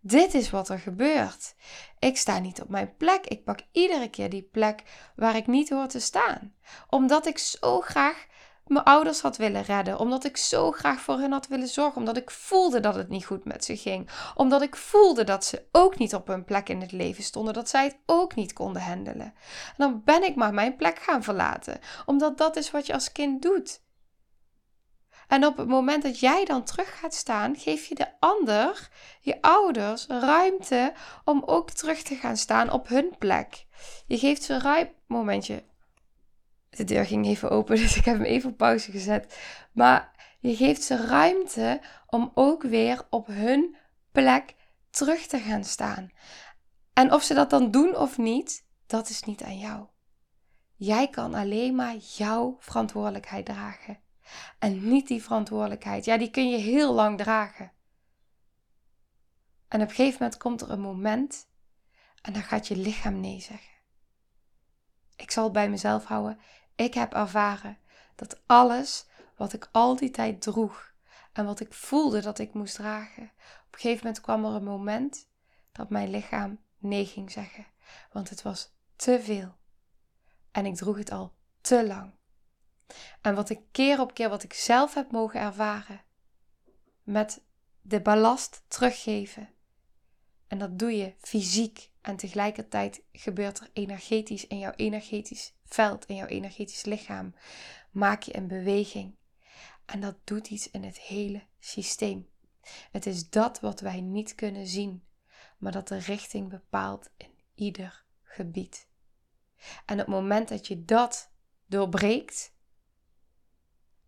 Dit 0.00 0.34
is 0.34 0.50
wat 0.50 0.68
er 0.68 0.78
gebeurt. 0.78 1.54
Ik 1.98 2.16
sta 2.16 2.38
niet 2.38 2.60
op 2.60 2.68
mijn 2.68 2.96
plek. 2.96 3.26
Ik 3.26 3.44
pak 3.44 3.60
iedere 3.72 4.10
keer 4.10 4.30
die 4.30 4.42
plek 4.42 4.82
waar 5.16 5.36
ik 5.36 5.46
niet 5.46 5.68
hoor 5.68 5.86
te 5.86 6.00
staan. 6.00 6.54
Omdat 6.88 7.26
ik 7.26 7.38
zo 7.38 7.80
graag 7.80 8.26
mijn 8.66 8.84
ouders 8.84 9.20
had 9.20 9.36
willen 9.36 9.62
redden. 9.62 9.98
Omdat 9.98 10.24
ik 10.24 10.36
zo 10.36 10.70
graag 10.70 11.00
voor 11.00 11.18
hen 11.18 11.32
had 11.32 11.46
willen 11.46 11.68
zorgen. 11.68 11.98
Omdat 11.98 12.16
ik 12.16 12.30
voelde 12.30 12.80
dat 12.80 12.94
het 12.94 13.08
niet 13.08 13.24
goed 13.26 13.44
met 13.44 13.64
ze 13.64 13.76
ging. 13.76 14.10
Omdat 14.34 14.62
ik 14.62 14.76
voelde 14.76 15.24
dat 15.24 15.44
ze 15.44 15.64
ook 15.72 15.98
niet 15.98 16.14
op 16.14 16.26
hun 16.26 16.44
plek 16.44 16.68
in 16.68 16.80
het 16.80 16.92
leven 16.92 17.24
stonden. 17.24 17.54
Dat 17.54 17.68
zij 17.68 17.84
het 17.84 17.98
ook 18.06 18.34
niet 18.34 18.52
konden 18.52 18.82
handelen. 18.82 19.26
En 19.26 19.74
dan 19.76 20.02
ben 20.04 20.22
ik 20.22 20.34
maar 20.34 20.54
mijn 20.54 20.76
plek 20.76 20.98
gaan 20.98 21.22
verlaten. 21.22 21.80
Omdat 22.06 22.38
dat 22.38 22.56
is 22.56 22.70
wat 22.70 22.86
je 22.86 22.92
als 22.92 23.12
kind 23.12 23.42
doet. 23.42 23.80
En 25.28 25.46
op 25.46 25.56
het 25.56 25.68
moment 25.68 26.02
dat 26.02 26.20
jij 26.20 26.44
dan 26.44 26.64
terug 26.64 26.98
gaat 26.98 27.14
staan, 27.14 27.56
geef 27.56 27.86
je 27.86 27.94
de 27.94 28.06
ander, 28.18 28.88
je 29.20 29.42
ouders, 29.42 30.06
ruimte 30.06 30.92
om 31.24 31.42
ook 31.46 31.70
terug 31.70 32.02
te 32.02 32.14
gaan 32.14 32.36
staan 32.36 32.70
op 32.70 32.88
hun 32.88 33.14
plek. 33.18 33.66
Je 34.06 34.18
geeft 34.18 34.42
ze 34.42 34.58
ruimte. 34.58 34.92
Momentje, 35.06 35.64
de 36.70 36.84
deur 36.84 37.06
ging 37.06 37.26
even 37.26 37.50
open, 37.50 37.76
dus 37.82 37.96
ik 37.96 38.04
heb 38.04 38.16
hem 38.16 38.24
even 38.24 38.50
op 38.50 38.56
pauze 38.56 38.90
gezet. 38.90 39.38
Maar 39.72 40.10
je 40.40 40.56
geeft 40.56 40.82
ze 40.82 41.06
ruimte 41.06 41.80
om 42.06 42.30
ook 42.34 42.62
weer 42.62 43.06
op 43.10 43.26
hun 43.26 43.76
plek 44.12 44.54
terug 44.90 45.26
te 45.26 45.38
gaan 45.38 45.64
staan. 45.64 46.10
En 46.92 47.12
of 47.12 47.22
ze 47.22 47.34
dat 47.34 47.50
dan 47.50 47.70
doen 47.70 47.96
of 47.96 48.18
niet, 48.18 48.64
dat 48.86 49.08
is 49.08 49.22
niet 49.22 49.42
aan 49.42 49.58
jou. 49.58 49.86
Jij 50.76 51.08
kan 51.08 51.34
alleen 51.34 51.74
maar 51.74 51.96
jouw 51.96 52.56
verantwoordelijkheid 52.58 53.46
dragen. 53.46 53.98
En 54.58 54.88
niet 54.88 55.08
die 55.08 55.22
verantwoordelijkheid. 55.22 56.04
Ja, 56.04 56.18
die 56.18 56.30
kun 56.30 56.50
je 56.50 56.56
heel 56.56 56.94
lang 56.94 57.18
dragen. 57.18 57.72
En 59.68 59.82
op 59.82 59.88
een 59.88 59.94
gegeven 59.94 60.18
moment 60.20 60.38
komt 60.38 60.60
er 60.60 60.70
een 60.70 60.80
moment 60.80 61.48
en 62.22 62.32
dan 62.32 62.42
gaat 62.42 62.68
je 62.68 62.76
lichaam 62.76 63.20
nee 63.20 63.40
zeggen. 63.40 63.76
Ik 65.16 65.30
zal 65.30 65.44
het 65.44 65.52
bij 65.52 65.70
mezelf 65.70 66.04
houden. 66.04 66.40
Ik 66.74 66.94
heb 66.94 67.12
ervaren 67.12 67.78
dat 68.14 68.42
alles 68.46 69.06
wat 69.36 69.52
ik 69.52 69.68
al 69.72 69.96
die 69.96 70.10
tijd 70.10 70.42
droeg 70.42 70.92
en 71.32 71.44
wat 71.44 71.60
ik 71.60 71.72
voelde 71.72 72.20
dat 72.20 72.38
ik 72.38 72.54
moest 72.54 72.74
dragen, 72.74 73.22
op 73.66 73.74
een 73.74 73.80
gegeven 73.80 74.06
moment 74.06 74.22
kwam 74.22 74.44
er 74.44 74.54
een 74.54 74.64
moment 74.64 75.28
dat 75.72 75.90
mijn 75.90 76.10
lichaam 76.10 76.60
nee 76.78 77.06
ging 77.06 77.30
zeggen. 77.30 77.66
Want 78.12 78.30
het 78.30 78.42
was 78.42 78.74
te 78.96 79.20
veel. 79.22 79.56
En 80.50 80.66
ik 80.66 80.74
droeg 80.74 80.96
het 80.96 81.10
al 81.10 81.34
te 81.60 81.86
lang. 81.86 82.17
En 83.20 83.34
wat 83.34 83.50
ik 83.50 83.60
keer 83.72 84.00
op 84.00 84.14
keer 84.14 84.28
wat 84.28 84.42
ik 84.42 84.52
zelf 84.52 84.94
heb 84.94 85.10
mogen 85.10 85.40
ervaren, 85.40 86.02
met 87.02 87.42
de 87.82 88.00
ballast 88.00 88.62
teruggeven. 88.68 89.48
En 90.46 90.58
dat 90.58 90.78
doe 90.78 90.96
je 90.96 91.14
fysiek 91.18 91.90
en 92.00 92.16
tegelijkertijd 92.16 93.02
gebeurt 93.12 93.60
er 93.60 93.70
energetisch 93.72 94.46
in 94.46 94.58
jouw 94.58 94.72
energetisch 94.76 95.54
veld, 95.64 96.06
in 96.06 96.16
jouw 96.16 96.26
energetisch 96.26 96.84
lichaam. 96.84 97.34
Maak 97.90 98.22
je 98.22 98.36
een 98.36 98.48
beweging. 98.48 99.14
En 99.84 100.00
dat 100.00 100.16
doet 100.24 100.48
iets 100.48 100.70
in 100.70 100.84
het 100.84 100.98
hele 100.98 101.42
systeem. 101.58 102.28
Het 102.90 103.06
is 103.06 103.30
dat 103.30 103.60
wat 103.60 103.80
wij 103.80 104.00
niet 104.00 104.34
kunnen 104.34 104.66
zien, 104.66 105.04
maar 105.58 105.72
dat 105.72 105.88
de 105.88 105.98
richting 105.98 106.48
bepaalt 106.48 107.10
in 107.16 107.30
ieder 107.54 108.04
gebied. 108.22 108.88
En 109.86 109.94
op 110.00 110.06
het 110.06 110.14
moment 110.14 110.48
dat 110.48 110.66
je 110.66 110.84
dat 110.84 111.30
doorbreekt, 111.66 112.52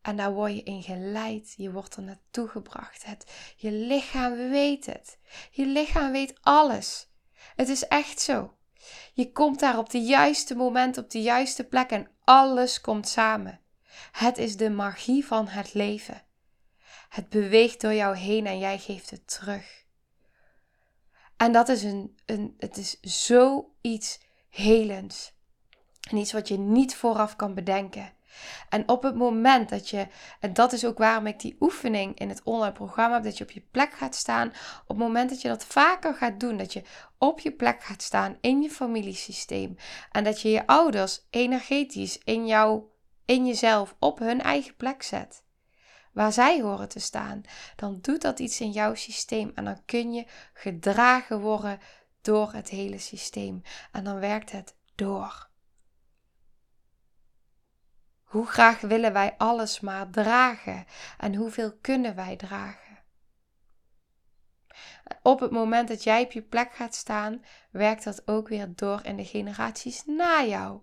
en 0.02 0.16
daar 0.16 0.32
word 0.32 0.54
je 0.54 0.62
in 0.62 0.82
geleid. 0.82 1.54
Je 1.56 1.72
wordt 1.72 1.96
er 1.96 2.02
naartoe 2.02 2.48
gebracht. 2.48 3.04
Het, 3.04 3.32
je 3.56 3.72
lichaam 3.72 4.34
weet 4.50 4.86
het. 4.86 5.18
Je 5.50 5.66
lichaam 5.66 6.12
weet 6.12 6.38
alles. 6.40 7.08
Het 7.56 7.68
is 7.68 7.86
echt 7.86 8.20
zo. 8.20 8.54
Je 9.12 9.32
komt 9.32 9.60
daar 9.60 9.78
op 9.78 9.90
de 9.90 10.00
juiste 10.00 10.54
moment, 10.54 10.98
op 10.98 11.10
de 11.10 11.22
juiste 11.22 11.64
plek 11.64 11.90
en 11.90 12.10
alles 12.24 12.80
komt 12.80 13.08
samen. 13.08 13.60
Het 14.12 14.38
is 14.38 14.56
de 14.56 14.70
magie 14.70 15.26
van 15.26 15.48
het 15.48 15.74
leven. 15.74 16.22
Het 17.08 17.28
beweegt 17.28 17.80
door 17.80 17.94
jou 17.94 18.16
heen 18.16 18.46
en 18.46 18.58
jij 18.58 18.78
geeft 18.78 19.10
het 19.10 19.26
terug. 19.26 19.84
En 21.36 21.52
dat 21.52 21.68
is 21.68 21.82
een, 21.82 22.18
een 22.26 22.54
het 22.58 22.76
is 22.76 23.00
zoiets 23.00 24.20
helends. 24.48 25.32
En 26.10 26.16
iets 26.16 26.32
wat 26.32 26.48
je 26.48 26.58
niet 26.58 26.96
vooraf 26.96 27.36
kan 27.36 27.54
bedenken. 27.54 28.12
En 28.68 28.88
op 28.88 29.02
het 29.02 29.14
moment 29.14 29.68
dat 29.68 29.88
je, 29.88 30.06
en 30.40 30.52
dat 30.52 30.72
is 30.72 30.84
ook 30.84 30.98
waarom 30.98 31.26
ik 31.26 31.40
die 31.40 31.56
oefening 31.60 32.18
in 32.18 32.28
het 32.28 32.42
online 32.44 32.72
programma 32.72 33.14
heb, 33.14 33.24
dat 33.24 33.38
je 33.38 33.44
op 33.44 33.50
je 33.50 33.62
plek 33.70 33.92
gaat 33.92 34.14
staan. 34.14 34.48
Op 34.82 34.88
het 34.88 34.96
moment 34.96 35.30
dat 35.30 35.40
je 35.42 35.48
dat 35.48 35.64
vaker 35.64 36.14
gaat 36.14 36.40
doen, 36.40 36.56
dat 36.56 36.72
je 36.72 36.82
op 37.18 37.40
je 37.40 37.52
plek 37.52 37.82
gaat 37.82 38.02
staan 38.02 38.36
in 38.40 38.62
je 38.62 38.70
familiesysteem. 38.70 39.76
En 40.12 40.24
dat 40.24 40.40
je 40.40 40.50
je 40.50 40.66
ouders 40.66 41.26
energetisch 41.30 42.18
in 42.24 42.46
jou, 42.46 42.82
in 43.24 43.46
jezelf, 43.46 43.94
op 43.98 44.18
hun 44.18 44.40
eigen 44.40 44.76
plek 44.76 45.02
zet. 45.02 45.44
Waar 46.12 46.32
zij 46.32 46.60
horen 46.60 46.88
te 46.88 47.00
staan, 47.00 47.42
dan 47.76 47.98
doet 48.00 48.22
dat 48.22 48.38
iets 48.38 48.60
in 48.60 48.70
jouw 48.70 48.94
systeem. 48.94 49.52
En 49.54 49.64
dan 49.64 49.84
kun 49.84 50.12
je 50.12 50.26
gedragen 50.52 51.40
worden 51.40 51.78
door 52.20 52.52
het 52.52 52.68
hele 52.68 52.98
systeem. 52.98 53.62
En 53.92 54.04
dan 54.04 54.18
werkt 54.18 54.52
het 54.52 54.76
door. 54.94 55.49
Hoe 58.30 58.46
graag 58.46 58.80
willen 58.80 59.12
wij 59.12 59.34
alles 59.36 59.80
maar 59.80 60.10
dragen 60.10 60.84
en 61.18 61.34
hoeveel 61.34 61.76
kunnen 61.80 62.14
wij 62.14 62.36
dragen? 62.36 62.98
Op 65.22 65.40
het 65.40 65.50
moment 65.50 65.88
dat 65.88 66.02
jij 66.02 66.22
op 66.22 66.32
je 66.32 66.42
plek 66.42 66.72
gaat 66.72 66.94
staan, 66.94 67.44
werkt 67.70 68.04
dat 68.04 68.28
ook 68.28 68.48
weer 68.48 68.72
door 68.74 69.00
in 69.04 69.16
de 69.16 69.24
generaties 69.24 70.04
na 70.06 70.44
jou. 70.44 70.80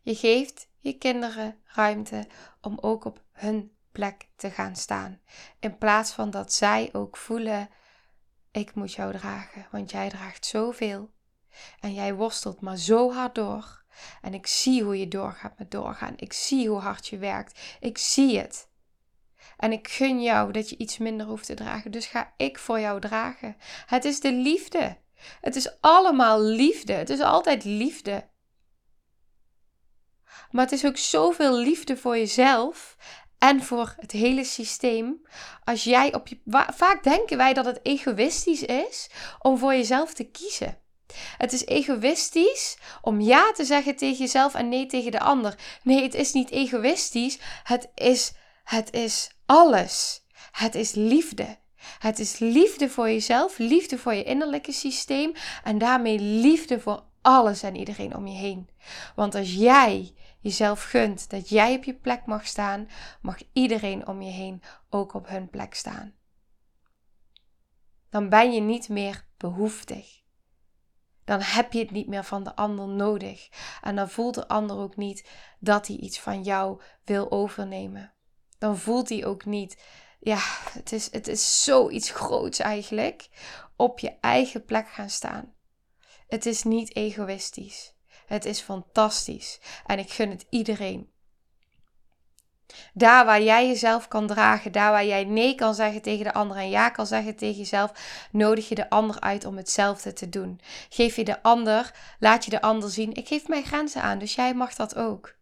Je 0.00 0.14
geeft 0.14 0.68
je 0.78 0.98
kinderen 0.98 1.60
ruimte 1.64 2.26
om 2.60 2.78
ook 2.80 3.04
op 3.04 3.22
hun 3.32 3.76
plek 3.92 4.28
te 4.36 4.50
gaan 4.50 4.76
staan. 4.76 5.20
In 5.58 5.78
plaats 5.78 6.12
van 6.12 6.30
dat 6.30 6.52
zij 6.52 6.88
ook 6.92 7.16
voelen: 7.16 7.68
ik 8.50 8.74
moet 8.74 8.92
jou 8.92 9.12
dragen, 9.12 9.66
want 9.70 9.90
jij 9.90 10.08
draagt 10.08 10.46
zoveel. 10.46 11.10
En 11.80 11.94
jij 11.94 12.14
worstelt 12.14 12.60
maar 12.60 12.76
zo 12.76 13.12
hard 13.12 13.34
door. 13.34 13.81
En 14.20 14.34
ik 14.34 14.46
zie 14.46 14.82
hoe 14.82 14.98
je 14.98 15.08
doorgaat 15.08 15.58
met 15.58 15.70
doorgaan. 15.70 16.14
Ik 16.16 16.32
zie 16.32 16.68
hoe 16.68 16.80
hard 16.80 17.06
je 17.06 17.18
werkt. 17.18 17.60
Ik 17.80 17.98
zie 17.98 18.38
het. 18.38 18.70
En 19.56 19.72
ik 19.72 19.88
gun 19.88 20.22
jou 20.22 20.52
dat 20.52 20.68
je 20.68 20.76
iets 20.76 20.98
minder 20.98 21.26
hoeft 21.26 21.46
te 21.46 21.54
dragen. 21.54 21.90
Dus 21.90 22.06
ga 22.06 22.32
ik 22.36 22.58
voor 22.58 22.80
jou 22.80 23.00
dragen. 23.00 23.56
Het 23.86 24.04
is 24.04 24.20
de 24.20 24.32
liefde. 24.32 24.96
Het 25.40 25.56
is 25.56 25.80
allemaal 25.80 26.42
liefde. 26.42 26.92
Het 26.92 27.10
is 27.10 27.20
altijd 27.20 27.64
liefde. 27.64 28.30
Maar 30.50 30.64
het 30.64 30.72
is 30.72 30.84
ook 30.84 30.96
zoveel 30.96 31.56
liefde 31.56 31.96
voor 31.96 32.16
jezelf 32.16 32.96
en 33.38 33.62
voor 33.62 33.94
het 33.98 34.10
hele 34.10 34.44
systeem. 34.44 35.22
Als 35.64 35.84
jij 35.84 36.14
op 36.14 36.26
je. 36.26 36.40
Vaak 36.74 37.02
denken 37.02 37.36
wij 37.36 37.54
dat 37.54 37.64
het 37.64 37.80
egoïstisch 37.82 38.62
is 38.62 39.10
om 39.38 39.58
voor 39.58 39.74
jezelf 39.74 40.14
te 40.14 40.24
kiezen. 40.24 40.81
Het 41.38 41.52
is 41.52 41.66
egoïstisch 41.66 42.76
om 43.00 43.20
ja 43.20 43.52
te 43.52 43.64
zeggen 43.64 43.96
tegen 43.96 44.18
jezelf 44.18 44.54
en 44.54 44.68
nee 44.68 44.86
tegen 44.86 45.10
de 45.10 45.20
ander. 45.20 45.58
Nee, 45.82 46.02
het 46.02 46.14
is 46.14 46.32
niet 46.32 46.50
egoïstisch. 46.50 47.38
Het 47.62 47.90
is, 47.94 48.32
het 48.64 48.92
is 48.92 49.30
alles. 49.46 50.24
Het 50.52 50.74
is 50.74 50.94
liefde. 50.94 51.60
Het 51.98 52.18
is 52.18 52.38
liefde 52.38 52.88
voor 52.88 53.06
jezelf, 53.06 53.58
liefde 53.58 53.98
voor 53.98 54.14
je 54.14 54.24
innerlijke 54.24 54.72
systeem 54.72 55.32
en 55.64 55.78
daarmee 55.78 56.18
liefde 56.18 56.80
voor 56.80 57.04
alles 57.22 57.62
en 57.62 57.76
iedereen 57.76 58.16
om 58.16 58.26
je 58.26 58.36
heen. 58.36 58.68
Want 59.14 59.34
als 59.34 59.54
jij 59.54 60.14
jezelf 60.40 60.82
gunt 60.82 61.30
dat 61.30 61.48
jij 61.48 61.74
op 61.74 61.84
je 61.84 61.94
plek 61.94 62.26
mag 62.26 62.46
staan, 62.46 62.88
mag 63.20 63.38
iedereen 63.52 64.06
om 64.06 64.22
je 64.22 64.30
heen 64.30 64.62
ook 64.90 65.14
op 65.14 65.28
hun 65.28 65.50
plek 65.50 65.74
staan. 65.74 66.14
Dan 68.10 68.28
ben 68.28 68.52
je 68.52 68.60
niet 68.60 68.88
meer 68.88 69.26
behoeftig 69.36 70.21
dan 71.24 71.40
heb 71.40 71.72
je 71.72 71.78
het 71.78 71.90
niet 71.90 72.08
meer 72.08 72.24
van 72.24 72.44
de 72.44 72.56
ander 72.56 72.88
nodig. 72.88 73.48
En 73.80 73.96
dan 73.96 74.10
voelt 74.10 74.34
de 74.34 74.48
ander 74.48 74.76
ook 74.76 74.96
niet 74.96 75.28
dat 75.58 75.86
hij 75.86 75.96
iets 75.96 76.20
van 76.20 76.42
jou 76.42 76.80
wil 77.04 77.30
overnemen. 77.30 78.12
Dan 78.58 78.78
voelt 78.78 79.08
hij 79.08 79.24
ook 79.24 79.44
niet 79.44 79.76
ja, 80.24 80.38
het 80.72 80.92
is, 80.92 81.12
het 81.12 81.28
is 81.28 81.64
zoiets 81.64 82.10
groots 82.10 82.58
eigenlijk. 82.58 83.28
Op 83.76 83.98
je 83.98 84.16
eigen 84.20 84.64
plek 84.64 84.88
gaan 84.88 85.10
staan. 85.10 85.54
Het 86.28 86.46
is 86.46 86.62
niet 86.62 86.96
egoïstisch. 86.96 87.94
Het 88.26 88.44
is 88.44 88.60
fantastisch. 88.60 89.60
En 89.86 89.98
ik 89.98 90.10
gun 90.10 90.30
het 90.30 90.46
iedereen. 90.50 91.11
Daar 92.94 93.24
waar 93.24 93.42
jij 93.42 93.66
jezelf 93.66 94.08
kan 94.08 94.26
dragen, 94.26 94.72
daar 94.72 94.90
waar 94.90 95.04
jij 95.04 95.24
nee 95.24 95.54
kan 95.54 95.74
zeggen 95.74 96.02
tegen 96.02 96.24
de 96.24 96.32
ander 96.32 96.56
en 96.56 96.70
ja 96.70 96.88
kan 96.88 97.06
zeggen 97.06 97.36
tegen 97.36 97.58
jezelf, 97.58 97.92
nodig 98.30 98.68
je 98.68 98.74
de 98.74 98.90
ander 98.90 99.20
uit 99.20 99.44
om 99.44 99.56
hetzelfde 99.56 100.12
te 100.12 100.28
doen. 100.28 100.60
Geef 100.88 101.16
je 101.16 101.24
de 101.24 101.42
ander, 101.42 101.92
laat 102.18 102.44
je 102.44 102.50
de 102.50 102.60
ander 102.60 102.90
zien, 102.90 103.14
ik 103.14 103.28
geef 103.28 103.48
mijn 103.48 103.64
grenzen 103.64 104.02
aan, 104.02 104.18
dus 104.18 104.34
jij 104.34 104.54
mag 104.54 104.74
dat 104.74 104.96
ook. 104.96 105.34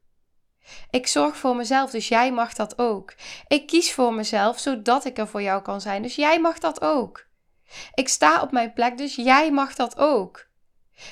Ik 0.90 1.06
zorg 1.06 1.36
voor 1.36 1.56
mezelf, 1.56 1.90
dus 1.90 2.08
jij 2.08 2.32
mag 2.32 2.54
dat 2.54 2.78
ook. 2.78 3.14
Ik 3.48 3.66
kies 3.66 3.92
voor 3.92 4.14
mezelf, 4.14 4.58
zodat 4.58 5.04
ik 5.04 5.18
er 5.18 5.28
voor 5.28 5.42
jou 5.42 5.62
kan 5.62 5.80
zijn, 5.80 6.02
dus 6.02 6.14
jij 6.14 6.40
mag 6.40 6.58
dat 6.58 6.80
ook. 6.80 7.26
Ik 7.94 8.08
sta 8.08 8.42
op 8.42 8.52
mijn 8.52 8.72
plek, 8.72 8.98
dus 8.98 9.14
jij 9.14 9.50
mag 9.50 9.74
dat 9.74 9.98
ook. 9.98 10.48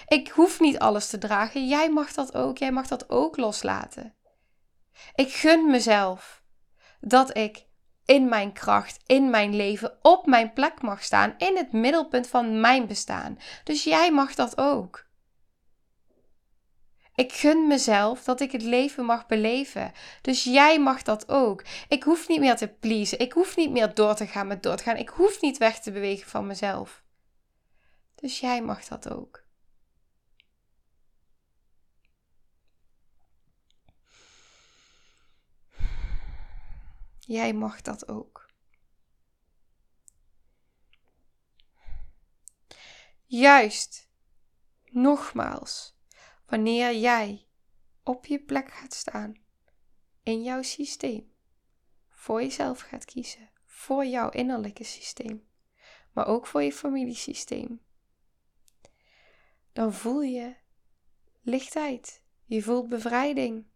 Ik 0.07 0.29
hoef 0.29 0.61
niet 0.61 0.79
alles 0.79 1.09
te 1.09 1.19
dragen, 1.19 1.69
jij 1.69 1.91
mag 1.91 2.13
dat 2.13 2.35
ook, 2.35 2.59
jij 2.59 2.73
mag 2.73 2.87
dat 2.87 3.11
ook 3.11 3.37
loslaten. 3.37 4.15
Ik 5.15 5.33
gun 5.33 5.71
mezelf 5.71 6.43
dat 7.01 7.37
ik 7.37 7.67
in 8.05 8.29
mijn 8.29 8.53
kracht, 8.53 9.01
in 9.07 9.31
mijn 9.31 9.57
leven, 9.57 9.99
op 10.03 10.27
mijn 10.27 10.53
plek 10.53 10.83
mag 10.83 11.03
staan, 11.03 11.35
in 11.39 11.57
het 11.57 11.73
middelpunt 11.73 12.29
van 12.29 12.61
mijn 12.61 12.87
bestaan. 12.87 13.39
Dus 13.65 13.85
jij 13.85 14.13
mag 14.13 14.35
dat 14.35 14.59
ook. 14.59 15.07
Ik 17.15 17.33
gun 17.33 17.67
mezelf 17.67 18.25
dat 18.25 18.41
ik 18.41 18.53
het 18.53 18.63
leven 18.63 19.05
mag 19.05 19.27
beleven. 19.27 19.93
Dus 20.23 20.45
jij 20.45 20.81
mag 20.81 21.03
dat 21.03 21.29
ook. 21.29 21.65
Ik 21.89 22.03
hoef 22.03 22.29
niet 22.29 22.41
meer 22.41 22.57
te 22.57 22.69
pleasen. 22.69 23.19
Ik 23.19 23.33
hoef 23.33 23.57
niet 23.57 23.71
meer 23.71 23.95
door 23.95 24.15
te 24.15 24.27
gaan 24.27 24.47
met 24.47 24.63
doorgaan. 24.63 24.97
Ik 24.97 25.09
hoef 25.09 25.41
niet 25.41 25.59
weg 25.59 25.81
te 25.81 25.93
bewegen 25.93 26.31
van 26.31 26.47
mezelf. 26.47 27.03
Dus 28.15 28.41
jij 28.41 28.63
mag 28.63 28.85
dat 28.85 29.13
ook. 29.13 29.47
Jij 37.29 37.53
mag 37.53 37.81
dat 37.81 38.09
ook. 38.09 38.51
Juist, 43.25 44.09
nogmaals, 44.85 45.99
wanneer 46.47 46.97
jij 46.97 47.47
op 48.03 48.27
je 48.27 48.41
plek 48.41 48.71
gaat 48.71 48.95
staan, 48.95 49.35
in 50.23 50.43
jouw 50.43 50.63
systeem, 50.63 51.33
voor 52.09 52.43
jezelf 52.43 52.81
gaat 52.81 53.05
kiezen, 53.05 53.51
voor 53.65 54.05
jouw 54.05 54.31
innerlijke 54.31 54.85
systeem, 54.85 55.49
maar 56.13 56.27
ook 56.27 56.47
voor 56.47 56.63
je 56.63 56.73
familiesysteem, 56.73 57.83
dan 59.73 59.93
voel 59.93 60.21
je 60.21 60.57
lichtheid, 61.41 62.23
je 62.45 62.63
voelt 62.63 62.89
bevrijding 62.89 63.67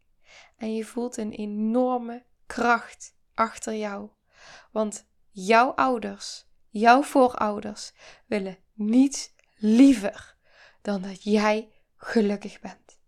en 0.57 0.75
je 0.75 0.85
voelt 0.85 1.17
een 1.17 1.33
enorme 1.33 2.25
kracht 2.47 3.21
achter 3.35 3.75
jou. 3.75 4.11
Want 4.71 5.07
jouw 5.31 5.71
ouders, 5.71 6.47
jouw 6.69 7.03
voorouders 7.03 7.93
willen 8.27 8.59
niets 8.73 9.33
liever 9.57 10.37
dan 10.83 11.03
dat 11.03 11.23
jij 11.23 11.73
gelukkig 11.97 12.61
bent. 12.61 12.99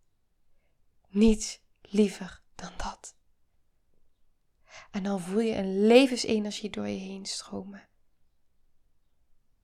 Niets 1.09 1.61
liever 1.81 2.43
dan 2.54 2.73
dat. 2.76 3.16
En 4.90 5.02
dan 5.02 5.21
voel 5.21 5.40
je 5.40 5.54
een 5.54 5.87
levensenergie 5.87 6.71
door 6.71 6.88
je 6.88 6.99
heen 6.99 7.26
stromen. 7.26 7.88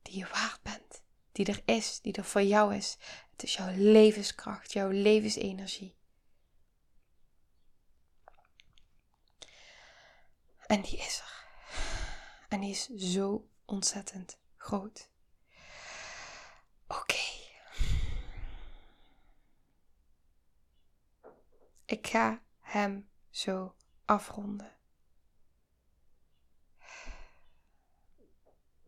Die 0.03 0.19
je 0.19 0.27
waard 0.33 0.63
bent, 0.63 1.03
die 1.33 1.47
er 1.47 1.63
is, 1.65 2.01
die 2.01 2.13
er 2.13 2.25
voor 2.25 2.43
jou 2.43 2.75
is. 2.75 2.97
Het 3.31 3.43
is 3.43 3.55
jouw 3.55 3.73
levenskracht, 3.77 4.73
jouw 4.73 4.89
levensenergie. 4.89 5.99
En 10.71 10.83
die 10.83 10.97
is 10.99 11.19
er. 11.19 11.47
En 12.49 12.61
die 12.61 12.71
is 12.71 12.87
zo 12.89 13.49
ontzettend 13.65 14.39
groot. 14.57 15.11
Oké. 16.87 17.15
Ik 21.85 22.07
ga 22.07 22.43
hem 22.61 23.09
zo 23.31 23.75
afronden. 24.05 24.73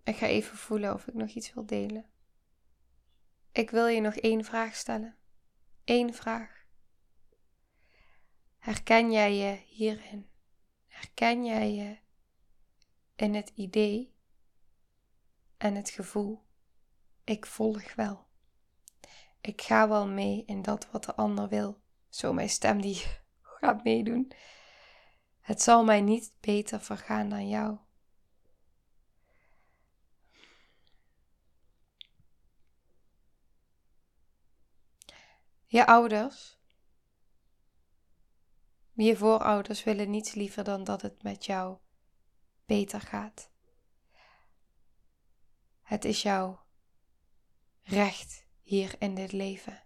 Ik 0.04 0.16
ga 0.16 0.26
even 0.26 0.56
voelen 0.56 0.94
of 0.94 1.06
ik 1.06 1.14
nog 1.14 1.28
iets 1.28 1.52
wil 1.54 1.66
delen. 1.66 2.10
Ik 3.52 3.70
wil 3.70 3.86
je 3.86 4.00
nog 4.00 4.14
één 4.14 4.44
vraag 4.44 4.74
stellen. 4.74 5.16
Eén 5.84 6.14
vraag. 6.14 6.64
Herken 8.58 9.12
jij 9.12 9.34
je 9.36 9.62
hierin? 9.66 10.31
Herken 10.92 11.44
jij 11.44 11.74
je 11.74 11.98
in 13.16 13.34
het 13.34 13.52
idee 13.54 14.14
en 15.56 15.74
het 15.74 15.90
gevoel: 15.90 16.42
ik 17.24 17.46
volg 17.46 17.94
wel. 17.94 18.26
Ik 19.40 19.62
ga 19.62 19.88
wel 19.88 20.08
mee 20.08 20.44
in 20.46 20.62
dat 20.62 20.90
wat 20.90 21.04
de 21.04 21.14
ander 21.14 21.48
wil. 21.48 21.80
Zo 22.08 22.32
mijn 22.32 22.48
stem 22.48 22.80
die 22.80 23.02
gaat 23.60 23.84
meedoen. 23.84 24.32
Het 25.40 25.62
zal 25.62 25.84
mij 25.84 26.00
niet 26.00 26.32
beter 26.40 26.80
vergaan 26.80 27.28
dan 27.28 27.48
jou. 27.48 27.78
Je 35.66 35.86
ouders 35.86 36.58
je 38.94 39.16
voorouders 39.16 39.84
willen 39.84 40.10
niets 40.10 40.34
liever 40.34 40.64
dan 40.64 40.84
dat 40.84 41.02
het 41.02 41.22
met 41.22 41.44
jou 41.44 41.76
beter 42.66 43.00
gaat. 43.00 43.50
Het 45.82 46.04
is 46.04 46.22
jouw 46.22 46.60
recht 47.82 48.46
hier 48.62 48.94
in 48.98 49.14
dit 49.14 49.32
leven 49.32 49.82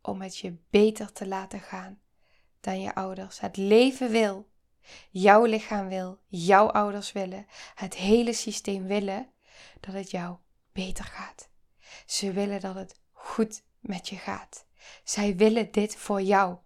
om 0.00 0.20
het 0.22 0.38
je 0.38 0.56
beter 0.70 1.12
te 1.12 1.26
laten 1.26 1.60
gaan 1.60 2.00
dan 2.60 2.80
je 2.80 2.94
ouders. 2.94 3.40
Het 3.40 3.56
leven 3.56 4.10
wil, 4.10 4.48
jouw 5.10 5.44
lichaam 5.44 5.88
wil, 5.88 6.20
jouw 6.26 6.70
ouders 6.70 7.12
willen, 7.12 7.46
het 7.74 7.94
hele 7.94 8.32
systeem 8.32 8.86
willen 8.86 9.30
dat 9.80 9.94
het 9.94 10.10
jou 10.10 10.36
beter 10.72 11.04
gaat. 11.04 11.48
Ze 12.06 12.32
willen 12.32 12.60
dat 12.60 12.74
het 12.74 13.00
goed 13.12 13.64
met 13.80 14.08
je 14.08 14.16
gaat. 14.16 14.66
Zij 15.04 15.36
willen 15.36 15.70
dit 15.70 15.96
voor 15.96 16.22
jou. 16.22 16.58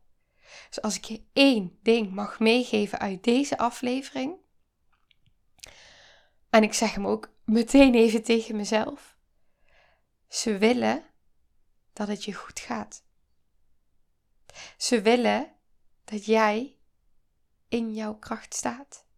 Dus 0.68 0.82
als 0.82 0.96
ik 0.96 1.04
je 1.04 1.22
één 1.32 1.78
ding 1.82 2.10
mag 2.12 2.38
meegeven 2.38 2.98
uit 2.98 3.24
deze 3.24 3.58
aflevering, 3.58 4.34
en 6.50 6.62
ik 6.62 6.74
zeg 6.74 6.94
hem 6.94 7.06
ook 7.06 7.32
meteen 7.44 7.94
even 7.94 8.22
tegen 8.22 8.56
mezelf, 8.56 9.16
ze 10.28 10.58
willen 10.58 11.04
dat 11.92 12.08
het 12.08 12.24
je 12.24 12.34
goed 12.34 12.60
gaat. 12.60 13.04
Ze 14.76 15.00
willen 15.00 15.52
dat 16.04 16.24
jij 16.24 16.78
in 17.68 17.94
jouw 17.94 18.14
kracht 18.14 18.54
staat. 18.54 19.08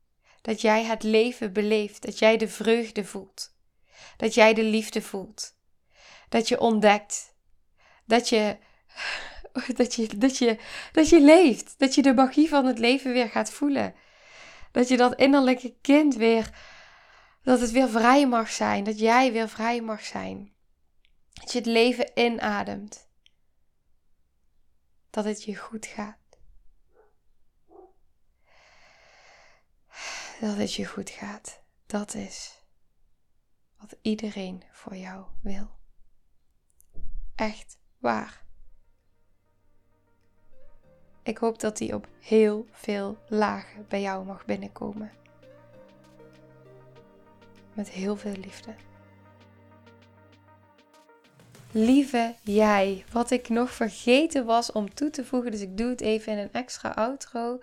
Dat 0.43 0.61
jij 0.61 0.85
het 0.85 1.03
leven 1.03 1.53
beleeft, 1.53 2.03
dat 2.03 2.19
jij 2.19 2.37
de 2.37 2.49
vreugde 2.49 3.05
voelt, 3.05 3.55
dat 4.17 4.35
jij 4.35 4.55
de 4.55 4.63
liefde 4.63 5.03
voelt, 5.03 5.57
dat 6.29 6.49
je 6.49 6.61
ontdekt, 6.61 7.35
dat 8.05 8.29
je 8.29 8.59
dat 9.77 9.95
je, 9.95 10.17
dat, 10.17 10.39
je, 10.39 10.59
dat 10.93 11.09
je 11.09 11.21
leeft. 11.21 11.75
Dat 11.79 11.95
je 11.95 12.03
de 12.03 12.15
magie 12.15 12.49
van 12.49 12.65
het 12.65 12.79
leven 12.79 13.13
weer 13.13 13.29
gaat 13.29 13.51
voelen. 13.51 13.95
Dat 14.71 14.89
je 14.89 14.97
dat 14.97 15.19
innerlijke 15.19 15.75
kind 15.81 16.15
weer, 16.15 16.51
dat 17.43 17.61
het 17.61 17.71
weer 17.71 17.89
vrij 17.89 18.29
mag 18.29 18.51
zijn. 18.51 18.85
Dat 18.85 18.99
jij 18.99 19.33
weer 19.33 19.49
vrij 19.49 19.81
mag 19.81 20.05
zijn. 20.05 20.53
Dat 21.33 21.53
je 21.53 21.59
het 21.59 21.67
leven 21.67 22.11
inademt. 22.15 23.09
Dat 25.11 25.25
het 25.25 25.45
je 25.45 25.57
goed 25.57 25.87
gaat. 25.87 26.21
Dat 30.41 30.57
het 30.57 30.75
je 30.75 30.87
goed 30.87 31.11
gaat. 31.11 31.63
Dat 31.87 32.15
is 32.15 32.63
wat 33.77 33.97
iedereen 34.03 34.63
voor 34.73 34.97
jou 34.97 35.27
wil. 35.43 35.71
Echt 37.35 37.79
waar. 37.99 38.42
Ik 41.23 41.39
hoop 41.39 41.61
dat 41.61 41.77
die 41.77 41.95
op 41.95 42.07
heel 42.21 42.67
veel 42.71 43.19
lagen 43.29 43.87
bij 43.89 44.01
jou 44.01 44.25
mag 44.25 44.45
binnenkomen. 44.45 45.13
Met 47.73 47.91
heel 47.91 48.17
veel 48.17 48.37
liefde. 48.37 48.75
Lieve 51.71 52.35
jij, 52.43 53.05
wat 53.13 53.31
ik 53.31 53.49
nog 53.49 53.71
vergeten 53.71 54.45
was 54.45 54.73
om 54.73 54.95
toe 54.95 55.11
te 55.11 55.25
voegen, 55.25 55.51
dus 55.51 55.61
ik 55.61 55.77
doe 55.77 55.89
het 55.89 56.01
even 56.01 56.33
in 56.33 56.39
een 56.39 56.53
extra 56.53 56.91
outro, 56.91 57.59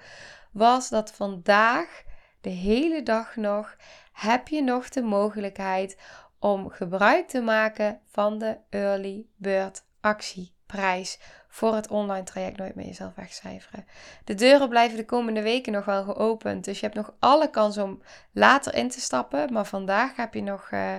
was 0.51 0.89
dat 0.89 1.11
vandaag 1.11 2.03
de 2.41 2.49
hele 2.49 3.03
dag 3.03 3.35
nog 3.35 3.75
heb 4.11 4.47
je 4.47 4.63
nog 4.63 4.89
de 4.89 5.01
mogelijkheid 5.01 5.97
om 6.39 6.69
gebruik 6.69 7.27
te 7.27 7.41
maken 7.41 8.01
van 8.05 8.37
de 8.37 8.57
Early 8.69 9.25
Bird 9.35 9.83
actieprijs 10.01 11.19
voor 11.49 11.75
het 11.75 11.87
online 11.87 12.23
traject 12.23 12.57
Nooit 12.57 12.75
meer 12.75 12.85
jezelf 12.85 13.15
wegcijferen. 13.15 13.85
De 14.23 14.35
deuren 14.35 14.69
blijven 14.69 14.97
de 14.97 15.05
komende 15.05 15.41
weken 15.41 15.71
nog 15.71 15.85
wel 15.85 16.03
geopend, 16.03 16.65
dus 16.65 16.79
je 16.79 16.85
hebt 16.85 16.97
nog 16.97 17.13
alle 17.19 17.49
kans 17.49 17.77
om 17.77 18.01
later 18.31 18.75
in 18.75 18.89
te 18.89 19.01
stappen. 19.01 19.53
Maar 19.53 19.65
vandaag 19.65 20.15
heb 20.15 20.33
je 20.33 20.41
nog 20.41 20.71
uh, 20.71 20.95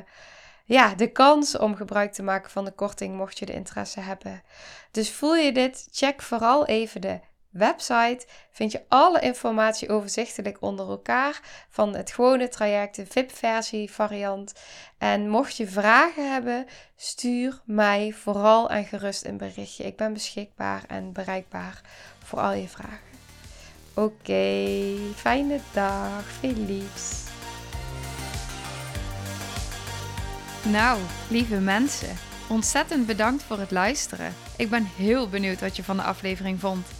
ja, 0.65 0.95
de 0.95 1.13
kans 1.13 1.59
om 1.59 1.77
gebruik 1.77 2.13
te 2.13 2.23
maken 2.23 2.51
van 2.51 2.65
de 2.65 2.71
korting, 2.71 3.17
mocht 3.17 3.39
je 3.39 3.47
de 3.47 3.53
interesse 3.53 4.01
hebben. 4.01 4.43
Dus 4.91 5.11
voel 5.13 5.35
je 5.35 5.53
dit? 5.53 5.89
Check 5.91 6.23
vooral 6.23 6.67
even 6.67 7.01
de 7.01 7.21
website 7.51 8.27
vind 8.51 8.73
je 8.73 8.83
alle 8.89 9.21
informatie 9.21 9.89
overzichtelijk 9.89 10.57
onder 10.61 10.89
elkaar 10.89 11.41
van 11.69 11.95
het 11.95 12.13
gewone 12.13 12.49
traject, 12.49 12.97
de 12.97 13.07
VIP-versie 13.07 13.91
variant. 13.91 14.53
En 14.99 15.29
mocht 15.29 15.57
je 15.57 15.67
vragen 15.67 16.33
hebben, 16.33 16.67
stuur 16.97 17.61
mij 17.65 18.13
vooral 18.13 18.71
en 18.71 18.85
gerust 18.85 19.25
een 19.25 19.37
berichtje. 19.37 19.85
Ik 19.85 19.97
ben 19.97 20.13
beschikbaar 20.13 20.83
en 20.89 21.13
bereikbaar 21.13 21.81
voor 22.25 22.39
al 22.39 22.53
je 22.53 22.69
vragen. 22.69 23.09
Oké, 23.95 24.95
fijne 25.17 25.61
dag, 25.73 26.25
veel 26.25 26.55
liefs. 26.57 27.29
Nou, 30.65 31.01
lieve 31.29 31.61
mensen, 31.61 32.17
ontzettend 32.49 33.07
bedankt 33.07 33.43
voor 33.43 33.59
het 33.59 33.71
luisteren. 33.71 34.35
Ik 34.57 34.71
ben 34.71 34.85
heel 34.85 35.29
benieuwd 35.29 35.61
wat 35.61 35.77
je 35.77 35.85
van 35.85 35.97
de 35.97 36.03
aflevering 36.03 36.61
vond 36.61 37.00